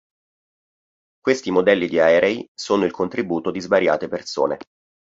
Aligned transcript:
Questi 1.19 1.51
modelli 1.51 1.87
di 1.87 1.99
aerei 1.99 2.43
sono 2.59 2.85
il 2.85 2.91
contributo 2.91 3.51
di 3.51 3.59
svariate 3.61 4.07
persone. 4.07 4.57